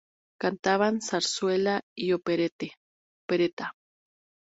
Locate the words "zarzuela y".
0.99-2.13